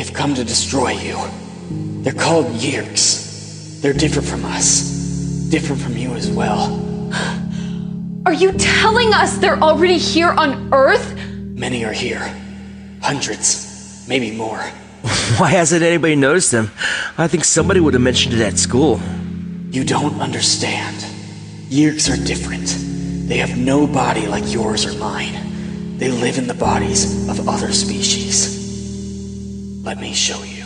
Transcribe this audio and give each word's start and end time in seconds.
They've 0.00 0.14
come 0.14 0.34
to 0.36 0.44
destroy 0.44 0.92
you. 0.92 1.20
They're 2.02 2.14
called 2.14 2.46
Yeerks. 2.46 3.82
They're 3.82 3.92
different 3.92 4.26
from 4.26 4.46
us. 4.46 4.80
Different 5.50 5.82
from 5.82 5.94
you 5.94 6.14
as 6.14 6.30
well. 6.30 6.72
Are 8.24 8.32
you 8.32 8.52
telling 8.52 9.12
us 9.12 9.36
they're 9.36 9.58
already 9.60 9.98
here 9.98 10.30
on 10.30 10.72
Earth? 10.72 11.14
Many 11.54 11.84
are 11.84 11.92
here. 11.92 12.34
Hundreds. 13.02 14.06
Maybe 14.08 14.34
more. 14.34 14.56
Why 15.36 15.50
hasn't 15.50 15.82
anybody 15.82 16.16
noticed 16.16 16.50
them? 16.50 16.70
I 17.18 17.28
think 17.28 17.44
somebody 17.44 17.80
would 17.80 17.92
have 17.92 18.02
mentioned 18.02 18.34
it 18.34 18.40
at 18.40 18.58
school. 18.58 18.98
You 19.70 19.84
don't 19.84 20.18
understand. 20.18 20.96
Yeerks 21.68 22.10
are 22.10 22.24
different. 22.24 22.74
They 23.28 23.36
have 23.36 23.58
no 23.58 23.86
body 23.86 24.26
like 24.26 24.50
yours 24.50 24.86
or 24.86 24.98
mine. 24.98 25.98
They 25.98 26.08
live 26.08 26.38
in 26.38 26.46
the 26.46 26.54
bodies 26.54 27.28
of 27.28 27.46
other 27.46 27.70
species. 27.70 28.59
Let 29.82 29.98
me 29.98 30.14
show 30.14 30.42
you. 30.42 30.64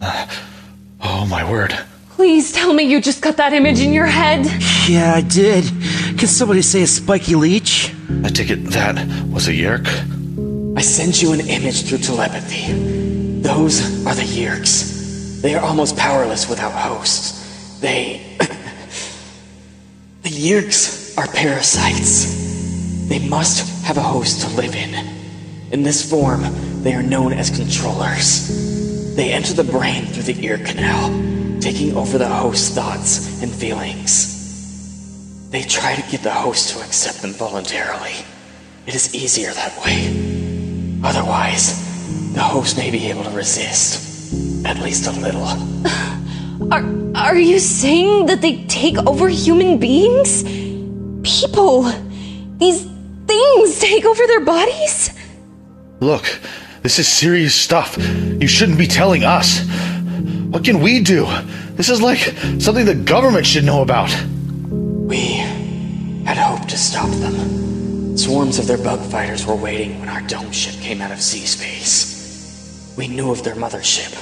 Oh 1.04 1.26
my 1.26 1.48
word. 1.50 1.76
Please 2.10 2.52
tell 2.52 2.72
me 2.72 2.84
you 2.84 3.00
just 3.00 3.22
got 3.22 3.36
that 3.38 3.52
image 3.52 3.80
in 3.80 3.92
your 3.92 4.06
head. 4.06 4.46
Yeah, 4.88 5.14
I 5.14 5.20
did. 5.20 5.64
Can 6.16 6.28
somebody 6.28 6.62
say 6.62 6.82
a 6.82 6.86
spiky 6.86 7.34
leech? 7.34 7.92
I 8.22 8.28
take 8.28 8.50
it 8.50 8.64
that 8.70 8.94
was 9.28 9.48
a 9.48 9.52
Yeerk? 9.52 9.88
I 10.76 10.80
sent 10.80 11.20
you 11.22 11.32
an 11.32 11.40
image 11.40 11.82
through 11.82 11.98
telepathy. 11.98 12.72
Those 13.42 14.06
are 14.06 14.14
the 14.14 14.22
Yeerks. 14.22 15.42
They 15.42 15.56
are 15.56 15.64
almost 15.64 15.96
powerless 15.96 16.48
without 16.48 16.72
hosts. 16.72 17.80
They. 17.80 18.36
the 20.22 20.30
Yeerks 20.30 21.18
are 21.18 21.26
parasites. 21.26 23.08
They 23.08 23.28
must 23.28 23.84
have 23.84 23.96
a 23.96 24.02
host 24.02 24.42
to 24.42 24.56
live 24.56 24.76
in. 24.76 24.94
In 25.72 25.82
this 25.82 26.08
form, 26.08 26.44
they 26.82 26.94
are 26.94 27.02
known 27.02 27.32
as 27.32 27.48
controllers. 27.50 29.14
They 29.14 29.32
enter 29.32 29.54
the 29.54 29.64
brain 29.64 30.06
through 30.06 30.24
the 30.24 30.44
ear 30.44 30.58
canal, 30.58 31.60
taking 31.60 31.96
over 31.96 32.18
the 32.18 32.28
host's 32.28 32.74
thoughts 32.74 33.42
and 33.42 33.52
feelings. 33.52 35.48
They 35.50 35.62
try 35.62 35.94
to 35.94 36.10
get 36.10 36.22
the 36.22 36.32
host 36.32 36.70
to 36.70 36.80
accept 36.80 37.22
them 37.22 37.32
voluntarily. 37.32 38.14
It 38.86 38.94
is 38.96 39.14
easier 39.14 39.52
that 39.52 39.78
way. 39.84 40.08
Otherwise, 41.04 42.32
the 42.34 42.42
host 42.42 42.76
may 42.76 42.90
be 42.90 43.06
able 43.10 43.24
to 43.24 43.30
resist. 43.30 44.64
At 44.66 44.78
least 44.78 45.06
a 45.06 45.12
little. 45.12 45.46
Are, 46.72 46.84
are 47.14 47.36
you 47.36 47.58
saying 47.58 48.26
that 48.26 48.40
they 48.40 48.64
take 48.64 48.96
over 49.06 49.28
human 49.28 49.78
beings? 49.78 50.42
People. 51.22 51.82
These 52.58 52.86
things 53.26 53.78
take 53.78 54.04
over 54.04 54.26
their 54.26 54.40
bodies? 54.40 55.10
Look, 56.00 56.40
this 56.82 56.98
is 56.98 57.06
serious 57.06 57.54
stuff. 57.54 57.96
You 57.96 58.48
shouldn't 58.48 58.78
be 58.78 58.86
telling 58.86 59.24
us. 59.24 59.66
What 60.50 60.64
can 60.64 60.80
we 60.80 61.00
do? 61.00 61.26
This 61.74 61.88
is 61.88 62.02
like 62.02 62.18
something 62.60 62.84
the 62.84 62.94
government 62.94 63.46
should 63.46 63.64
know 63.64 63.82
about. 63.82 64.10
We 64.68 65.36
had 66.24 66.36
hoped 66.36 66.68
to 66.70 66.76
stop 66.76 67.08
them. 67.08 68.18
Swarms 68.18 68.58
of 68.58 68.66
their 68.66 68.78
bug 68.78 69.00
fighters 69.00 69.46
were 69.46 69.54
waiting 69.54 69.98
when 70.00 70.08
our 70.08 70.20
dome 70.22 70.52
ship 70.52 70.74
came 70.80 71.00
out 71.00 71.10
of 71.10 71.20
Z-space. 71.20 72.94
We 72.96 73.08
knew 73.08 73.30
of 73.30 73.42
their 73.42 73.54
mothership 73.54 74.12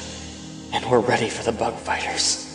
and 0.72 0.84
were 0.84 1.00
ready 1.00 1.28
for 1.28 1.42
the 1.42 1.52
bug 1.52 1.74
fighters. 1.74 2.46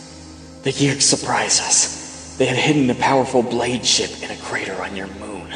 The 0.64 0.72
Yeerks 0.72 1.02
surprised 1.02 1.62
us. 1.62 2.38
They 2.38 2.46
had 2.46 2.58
hidden 2.58 2.90
a 2.90 2.96
powerful 2.96 3.44
blade 3.44 3.86
ship 3.86 4.24
in 4.24 4.32
a 4.32 4.38
crater 4.42 4.82
on 4.82 4.96
your 4.96 5.08
moon. 5.08 5.54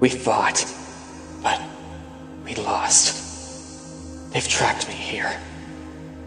We 0.00 0.08
fought, 0.08 0.64
but 1.42 1.60
we 2.44 2.54
lost. 2.56 3.23
They've 4.34 4.48
tracked 4.48 4.88
me 4.88 4.94
here. 4.94 5.32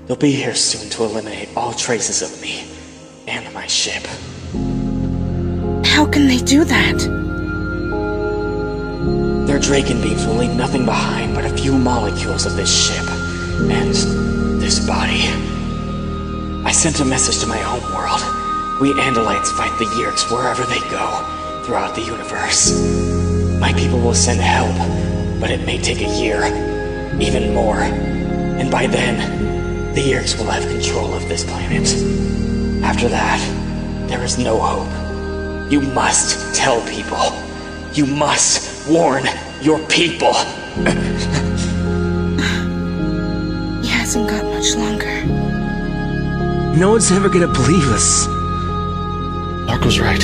They'll 0.05 0.15
be 0.15 0.31
here 0.31 0.55
soon 0.55 0.89
to 0.91 1.03
eliminate 1.03 1.49
all 1.57 1.73
traces 1.73 2.21
of 2.21 2.41
me 2.41 2.65
and 3.27 3.53
my 3.53 3.67
ship. 3.67 4.01
How 5.85 6.05
can 6.05 6.25
they 6.25 6.37
do 6.37 6.63
that? 6.63 6.99
Their 9.45 9.59
Dracon 9.59 10.01
beams 10.01 10.25
will 10.25 10.35
leave 10.35 10.55
nothing 10.55 10.85
behind 10.85 11.35
but 11.35 11.43
a 11.43 11.49
few 11.57 11.73
molecules 11.77 12.45
of 12.45 12.55
this 12.55 12.71
ship 12.73 13.05
and 13.69 13.93
this 14.61 14.87
body. 14.87 15.27
I 16.65 16.71
sent 16.71 17.01
a 17.01 17.05
message 17.05 17.41
to 17.41 17.47
my 17.47 17.57
home 17.57 17.83
world. 17.93 18.21
We 18.79 18.93
Andalites 19.01 19.51
fight 19.51 19.77
the 19.79 19.85
Yeerks 19.99 20.31
wherever 20.31 20.63
they 20.63 20.79
go 20.89 21.61
throughout 21.65 21.93
the 21.93 22.03
universe. 22.03 22.71
My 23.59 23.73
people 23.73 23.99
will 23.99 24.13
send 24.13 24.39
help, 24.39 24.77
but 25.41 25.51
it 25.51 25.65
may 25.65 25.77
take 25.77 25.99
a 25.99 26.19
year, 26.21 26.76
even 27.19 27.53
more. 27.53 27.79
And 27.79 28.69
by 28.69 28.87
then, 28.87 29.93
the 29.93 30.01
Yeerks 30.01 30.37
will 30.37 30.45
have 30.45 30.63
control 30.63 31.13
of 31.13 31.27
this 31.27 31.43
planet. 31.43 31.87
After 32.83 33.07
that, 33.07 33.39
there 34.07 34.23
is 34.23 34.37
no 34.37 34.59
hope. 34.59 35.71
You 35.71 35.81
must 35.81 36.55
tell 36.55 36.81
people. 36.87 37.33
You 37.93 38.05
must 38.05 38.87
warn 38.89 39.25
your 39.61 39.79
people. 39.87 40.33
He 43.83 43.93
hasn't 43.93 44.29
got 44.29 44.43
much 44.45 44.75
longer. 44.75 45.23
No 46.77 46.91
one's 46.91 47.11
ever 47.11 47.29
gonna 47.29 47.47
believe 47.47 47.87
us. 47.89 48.27
Marco's 49.65 49.99
right. 49.99 50.23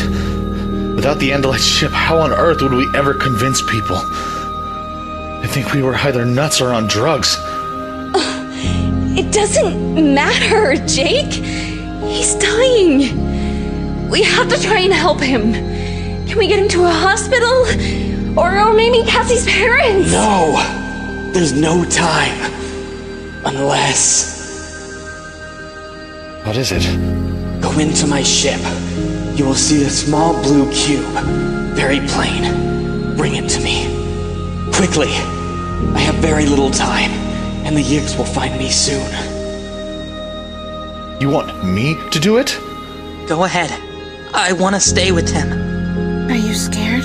Without 0.95 1.19
the 1.19 1.31
Andalite 1.31 1.59
ship, 1.59 1.91
how 1.91 2.19
on 2.19 2.31
earth 2.31 2.61
would 2.61 2.73
we 2.73 2.87
ever 2.95 3.13
convince 3.13 3.61
people? 3.61 3.97
I 5.43 5.47
think 5.47 5.73
we 5.73 5.83
were 5.83 5.95
either 5.95 6.25
nuts 6.25 6.61
or 6.61 6.73
on 6.73 6.87
drugs. 6.87 7.37
It 9.15 9.31
doesn't 9.31 10.15
matter, 10.15 10.75
Jake. 10.87 11.33
He's 11.33 12.33
dying. 12.35 14.09
We 14.09 14.23
have 14.23 14.49
to 14.49 14.59
try 14.59 14.79
and 14.79 14.91
help 14.91 15.21
him. 15.21 15.53
Can 16.25 16.37
we 16.39 16.47
get 16.47 16.57
him 16.57 16.67
to 16.69 16.85
a 16.85 16.89
hospital? 16.89 17.65
Or, 18.35 18.57
or 18.57 18.73
maybe 18.73 19.07
Cassie's 19.07 19.45
parents? 19.45 20.11
No! 20.11 20.57
There's 21.31 21.53
no 21.53 21.85
time. 21.85 22.39
Unless. 23.45 24.33
What 26.43 26.57
is 26.57 26.71
it? 26.71 27.61
Go 27.61 27.71
into 27.77 28.07
my 28.07 28.23
ship. 28.23 28.59
You 29.37 29.45
will 29.45 29.53
see 29.53 29.83
a 29.83 29.89
small 29.89 30.33
blue 30.41 30.71
cube. 30.71 31.05
Very 31.75 31.99
plain. 32.07 33.15
Bring 33.15 33.35
it 33.35 33.47
to 33.49 33.61
me. 33.61 34.02
Quickly. 34.73 35.13
I 35.93 35.99
have 35.99 36.15
very 36.15 36.45
little 36.45 36.71
time, 36.71 37.11
and 37.65 37.77
the 37.77 37.81
Yeerks 37.81 38.17
will 38.17 38.25
find 38.25 38.57
me 38.57 38.69
soon. 38.69 39.07
You 41.21 41.29
want 41.29 41.63
me 41.63 41.97
to 42.09 42.19
do 42.19 42.37
it? 42.37 42.57
Go 43.27 43.43
ahead. 43.43 43.71
I 44.33 44.51
want 44.53 44.75
to 44.75 44.81
stay 44.81 45.11
with 45.11 45.29
him. 45.29 45.51
Are 46.29 46.35
you 46.35 46.53
scared? 46.53 47.03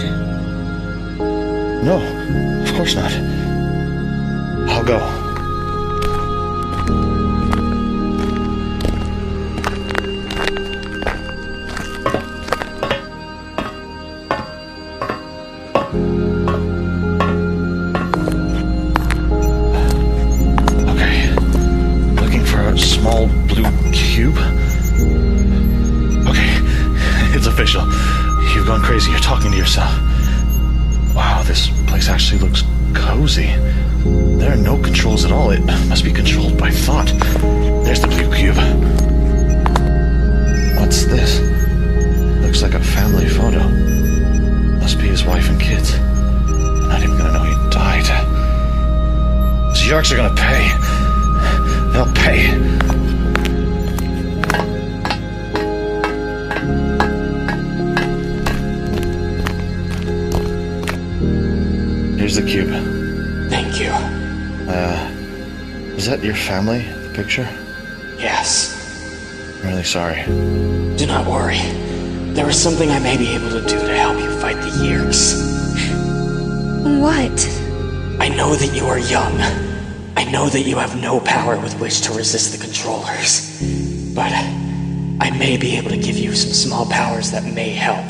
No, 1.84 2.00
of 2.64 2.74
course 2.74 2.94
not. 2.94 3.12
I'll 4.70 4.84
go. 4.84 5.17
Small 22.78 23.26
blue 23.26 23.64
cube? 23.92 24.38
Okay, 26.28 26.52
it's 27.34 27.46
official. 27.46 27.84
You've 28.54 28.66
gone 28.66 28.80
crazy. 28.82 29.10
You're 29.10 29.20
talking 29.20 29.50
to 29.50 29.56
yourself. 29.56 29.92
Wow, 31.14 31.42
this 31.44 31.68
place 31.86 32.08
actually 32.08 32.40
looks 32.40 32.62
cozy. 32.94 33.48
There 34.38 34.52
are 34.52 34.56
no 34.56 34.80
controls 34.80 35.24
at 35.24 35.32
all. 35.32 35.50
It 35.50 35.64
must 35.88 36.04
be 36.04 36.12
controlled 36.12 36.56
by 36.56 36.70
thought. 36.70 37.08
There's 37.84 38.00
the 38.00 38.08
blue 38.08 38.32
cube. 38.34 38.56
What's 40.78 41.04
this? 41.06 41.40
Looks 42.42 42.62
like 42.62 42.74
a 42.74 42.80
family 42.80 43.28
photo. 43.28 43.68
Must 44.78 44.98
be 44.98 45.08
his 45.08 45.24
wife 45.24 45.48
and 45.48 45.60
kids. 45.60 45.98
Not 45.98 47.02
even 47.02 47.18
gonna 47.18 47.32
know 47.32 47.44
he 47.44 47.70
died. 47.70 48.06
These 49.74 49.82
Yeerks 49.90 50.12
are 50.12 50.16
gonna 50.16 50.34
pay. 50.34 50.97
They'll 51.98 52.14
pay. 52.14 52.38
Here's 62.16 62.36
the 62.36 62.44
cube. 62.46 62.68
Thank 63.50 63.80
you. 63.80 63.90
Uh, 64.70 65.10
is 65.96 66.06
that 66.06 66.22
your 66.22 66.36
family, 66.36 66.82
the 66.82 67.10
picture? 67.16 67.48
Yes. 68.16 69.60
I'm 69.60 69.70
really 69.70 69.82
sorry. 69.82 70.22
Do 70.96 71.04
not 71.04 71.26
worry. 71.26 71.58
There 72.32 72.48
is 72.48 72.62
something 72.62 72.92
I 72.92 73.00
may 73.00 73.16
be 73.16 73.34
able 73.34 73.50
to 73.50 73.62
do 73.62 73.76
to 73.76 73.96
help 73.96 74.20
you 74.20 74.38
fight 74.38 74.54
the 74.58 74.70
Yeerks. 74.86 75.34
What? 77.00 78.20
I 78.20 78.28
know 78.28 78.54
that 78.54 78.72
you 78.72 78.86
are 78.86 79.00
young. 79.00 79.68
I 80.18 80.24
know 80.24 80.48
that 80.48 80.62
you 80.62 80.78
have 80.78 81.00
no 81.00 81.20
power 81.20 81.56
with 81.60 81.78
which 81.78 82.00
to 82.00 82.12
resist 82.12 82.50
the 82.50 82.58
controllers, 82.58 83.62
but 84.16 84.32
I 84.32 85.30
may 85.38 85.56
be 85.56 85.76
able 85.76 85.90
to 85.90 85.96
give 85.96 86.18
you 86.18 86.34
some 86.34 86.50
small 86.50 86.86
powers 86.86 87.30
that 87.30 87.44
may 87.44 87.68
help. 87.68 88.04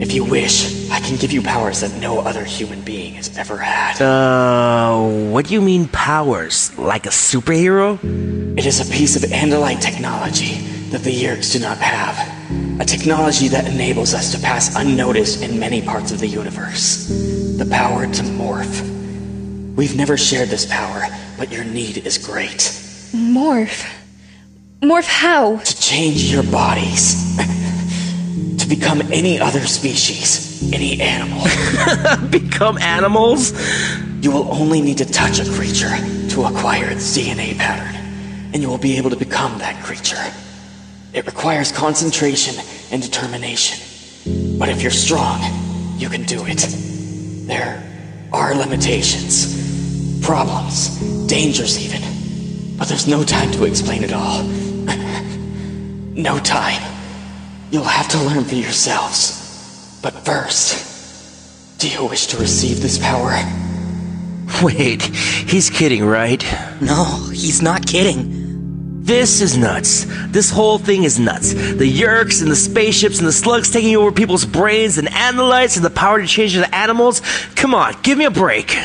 If 0.00 0.14
you 0.14 0.24
wish, 0.24 0.90
I 0.90 1.00
can 1.00 1.18
give 1.18 1.32
you 1.32 1.42
powers 1.42 1.82
that 1.82 1.92
no 2.00 2.20
other 2.20 2.44
human 2.44 2.80
being 2.80 3.12
has 3.16 3.36
ever 3.36 3.58
had. 3.58 4.00
Uh, 4.00 5.28
what 5.30 5.48
do 5.48 5.52
you 5.52 5.60
mean 5.60 5.86
powers? 5.88 6.76
Like 6.78 7.04
a 7.04 7.10
superhero? 7.10 7.98
It 8.58 8.64
is 8.64 8.80
a 8.80 8.90
piece 8.90 9.16
of 9.16 9.30
Andalite 9.30 9.82
technology 9.82 10.54
that 10.92 11.02
the 11.02 11.12
Yeerks 11.12 11.52
do 11.52 11.58
not 11.58 11.76
have. 11.76 12.16
A 12.80 12.86
technology 12.86 13.48
that 13.48 13.66
enables 13.66 14.14
us 14.14 14.32
to 14.32 14.40
pass 14.40 14.74
unnoticed 14.74 15.42
in 15.42 15.60
many 15.60 15.82
parts 15.82 16.10
of 16.10 16.20
the 16.20 16.26
universe. 16.26 17.08
The 17.58 17.66
power 17.66 18.06
to 18.06 18.22
morph. 18.22 18.95
We've 19.76 19.94
never 19.94 20.16
shared 20.16 20.48
this 20.48 20.64
power, 20.64 21.06
but 21.36 21.52
your 21.52 21.62
need 21.62 22.06
is 22.06 22.16
great. 22.16 22.58
Morph. 23.12 23.86
Morph 24.80 25.06
how? 25.06 25.58
To 25.58 25.80
change 25.80 26.32
your 26.32 26.42
bodies. 26.44 27.36
to 28.58 28.66
become 28.66 29.02
any 29.12 29.38
other 29.38 29.60
species, 29.60 30.72
any 30.72 31.00
animal. 31.00 31.42
Become 32.30 32.78
animals? 32.78 33.52
You 34.22 34.32
will 34.32 34.50
only 34.50 34.80
need 34.80 34.98
to 34.98 35.04
touch 35.04 35.38
a 35.40 35.44
creature 35.44 35.94
to 36.30 36.44
acquire 36.44 36.88
its 36.88 37.16
DNA 37.16 37.56
pattern, 37.56 37.94
and 38.52 38.62
you 38.62 38.68
will 38.68 38.78
be 38.78 38.96
able 38.96 39.10
to 39.10 39.16
become 39.16 39.58
that 39.58 39.82
creature. 39.84 40.22
It 41.12 41.26
requires 41.26 41.70
concentration 41.70 42.56
and 42.90 43.02
determination. 43.02 44.58
But 44.58 44.70
if 44.70 44.80
you're 44.82 44.90
strong, 44.90 45.40
you 45.98 46.08
can 46.08 46.22
do 46.22 46.44
it. 46.46 46.66
There 47.46 47.82
are 48.32 48.54
limitations, 48.54 49.65
problems, 50.22 51.26
dangers 51.26 51.78
even. 51.84 52.76
But 52.76 52.88
there's 52.88 53.06
no 53.06 53.24
time 53.24 53.50
to 53.52 53.64
explain 53.64 54.04
it 54.04 54.12
all. 54.12 54.42
no 56.14 56.38
time. 56.38 56.82
You'll 57.70 57.84
have 57.84 58.08
to 58.08 58.18
learn 58.18 58.44
for 58.44 58.54
yourselves. 58.54 59.98
But 60.02 60.24
first, 60.24 61.78
do 61.78 61.88
you 61.88 62.06
wish 62.06 62.26
to 62.28 62.38
receive 62.38 62.80
this 62.80 62.98
power? 62.98 63.32
Wait, 64.62 65.02
he's 65.02 65.70
kidding, 65.70 66.04
right? 66.04 66.44
No, 66.80 67.28
he's 67.32 67.62
not 67.62 67.86
kidding. 67.86 69.02
This 69.02 69.40
is 69.40 69.56
nuts. 69.56 70.04
This 70.28 70.50
whole 70.50 70.78
thing 70.78 71.04
is 71.04 71.18
nuts. 71.18 71.52
The 71.52 71.90
Yeerks 71.90 72.42
and 72.42 72.50
the 72.50 72.56
spaceships 72.56 73.18
and 73.18 73.28
the 73.28 73.32
slugs 73.32 73.70
taking 73.70 73.94
over 73.94 74.10
people's 74.10 74.44
brains 74.44 74.98
and 74.98 75.06
Andalites 75.08 75.76
and 75.76 75.84
the 75.84 75.90
power 75.90 76.20
to 76.20 76.26
change 76.26 76.56
into 76.56 76.74
animals. 76.74 77.22
Come 77.54 77.74
on, 77.74 77.94
give 78.02 78.18
me 78.18 78.24
a 78.24 78.30
break. 78.30 78.76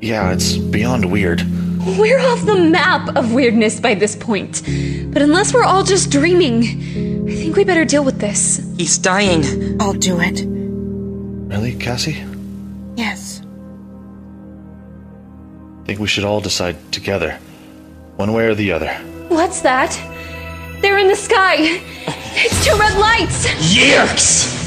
Yeah, 0.00 0.32
it's 0.32 0.56
beyond 0.56 1.10
weird. 1.10 1.42
We're 1.98 2.20
off 2.20 2.44
the 2.44 2.56
map 2.56 3.16
of 3.16 3.32
weirdness 3.32 3.80
by 3.80 3.94
this 3.94 4.14
point. 4.14 4.62
But 5.12 5.22
unless 5.22 5.52
we're 5.54 5.64
all 5.64 5.82
just 5.82 6.10
dreaming, 6.10 7.28
I 7.28 7.34
think 7.34 7.56
we 7.56 7.64
better 7.64 7.84
deal 7.84 8.04
with 8.04 8.20
this. 8.20 8.60
He's 8.76 8.98
dying. 8.98 9.80
I'll 9.80 9.92
do 9.94 10.20
it. 10.20 10.44
Really, 10.46 11.74
Cassie? 11.76 12.24
Yes. 12.96 13.42
I 15.82 15.86
think 15.86 15.98
we 16.00 16.06
should 16.06 16.24
all 16.24 16.40
decide 16.40 16.76
together. 16.92 17.38
One 18.16 18.32
way 18.32 18.46
or 18.46 18.54
the 18.54 18.72
other. 18.72 18.92
What's 19.28 19.62
that? 19.62 19.92
They're 20.80 20.98
in 20.98 21.08
the 21.08 21.16
sky. 21.16 21.56
It's 22.40 22.64
two 22.64 22.76
red 22.78 22.96
lights. 22.98 23.46
Yeerks! 23.74 24.57